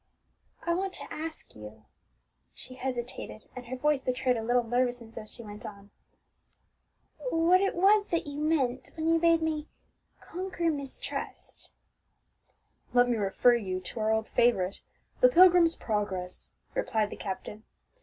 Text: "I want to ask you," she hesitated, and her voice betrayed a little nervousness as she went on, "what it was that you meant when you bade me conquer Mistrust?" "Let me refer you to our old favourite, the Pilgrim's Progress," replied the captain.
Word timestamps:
"I 0.63 0.73
want 0.73 0.93
to 0.93 1.07
ask 1.13 1.53
you," 1.53 1.85
she 2.55 2.73
hesitated, 2.73 3.47
and 3.55 3.67
her 3.67 3.75
voice 3.75 4.01
betrayed 4.01 4.35
a 4.35 4.41
little 4.41 4.63
nervousness 4.63 5.15
as 5.15 5.31
she 5.31 5.43
went 5.43 5.63
on, 5.63 5.91
"what 7.29 7.61
it 7.61 7.75
was 7.75 8.07
that 8.07 8.25
you 8.25 8.39
meant 8.39 8.89
when 8.97 9.07
you 9.07 9.19
bade 9.19 9.43
me 9.43 9.67
conquer 10.19 10.71
Mistrust?" 10.71 11.69
"Let 12.95 13.09
me 13.09 13.15
refer 13.17 13.53
you 13.53 13.79
to 13.79 13.99
our 13.99 14.11
old 14.11 14.27
favourite, 14.27 14.81
the 15.19 15.29
Pilgrim's 15.29 15.75
Progress," 15.75 16.51
replied 16.73 17.11
the 17.11 17.15
captain. 17.15 17.63